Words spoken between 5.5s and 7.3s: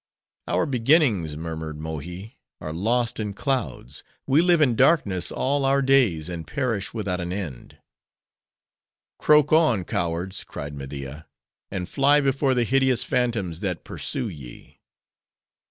our days, and perish without